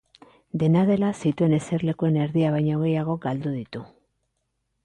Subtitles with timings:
[0.63, 3.87] Dena dela, zituen eserlekuen erdia baino gehiago galdu ditu.